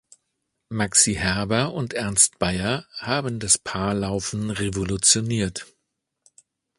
[0.71, 5.67] Maxi Herber und Ernst Baier haben das Paarlaufen revolutioniert.